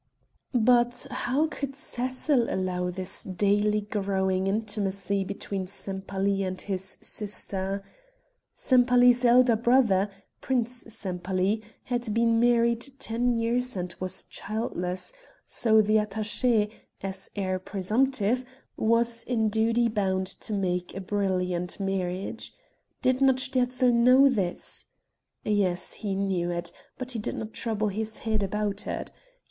But 0.55 1.05
how 1.11 1.45
could 1.45 1.75
Cecil 1.75 2.51
allow 2.51 2.89
this 2.89 3.21
daily 3.23 3.81
growing 3.81 4.47
intimacy 4.47 5.23
between 5.23 5.67
Sempaly 5.67 6.41
and 6.41 6.59
his 6.59 6.97
sister? 7.01 7.83
Sempaly's 8.55 9.23
elder 9.23 9.55
brother, 9.55 10.09
Prince 10.41 10.85
Sempaly, 10.87 11.61
had 11.83 12.11
been 12.15 12.39
married 12.39 12.93
ten 12.97 13.37
years 13.37 13.75
and 13.75 13.93
was 13.99 14.23
childless, 14.23 15.13
so 15.45 15.83
the 15.83 15.97
attaché, 15.97 16.71
as 17.01 17.29
heir 17.35 17.59
presumptive, 17.59 18.43
was 18.75 19.21
in 19.25 19.49
duty 19.49 19.87
bound 19.87 20.25
to 20.25 20.51
make 20.51 20.95
a 20.95 20.99
brilliant 20.99 21.79
marriage. 21.79 22.51
Did 23.03 23.21
not 23.21 23.35
Sterzl 23.39 23.93
know 23.93 24.29
this? 24.29 24.87
Yes, 25.45 25.93
he 25.93 26.15
knew 26.15 26.49
it, 26.49 26.71
but 26.97 27.11
he 27.11 27.19
did 27.19 27.35
not 27.35 27.53
trouble 27.53 27.89
his 27.89 28.17
head 28.25 28.41
about 28.41 28.87
it. 28.87 29.11